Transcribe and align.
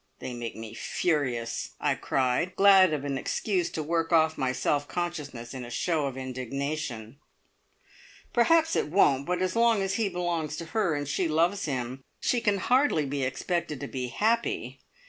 They 0.17 0.33
make 0.33 0.55
me 0.55 0.73
furious!" 0.73 1.75
I 1.79 1.93
cried, 1.93 2.55
glad 2.55 2.91
of 2.91 3.05
an 3.05 3.19
excuse 3.19 3.69
to 3.69 3.83
work 3.83 4.11
off 4.11 4.35
my 4.35 4.51
self 4.51 4.87
consciousness 4.87 5.53
in 5.53 5.63
a 5.63 5.69
show 5.69 6.07
of 6.07 6.17
indignation. 6.17 7.19
"Perhaps 8.33 8.75
it 8.75 8.87
won't; 8.87 9.27
but 9.27 9.43
as 9.43 9.53
he 9.93 10.09
belongs 10.09 10.57
to 10.57 10.65
her, 10.65 10.95
and 10.95 11.07
she 11.07 11.27
loves 11.27 11.65
him, 11.65 12.01
she 12.19 12.41
can 12.41 12.57
hardly 12.57 13.05
be 13.05 13.21
expected 13.23 13.79
to 13.81 13.87
be 13.87 14.07
happy! 14.07 14.79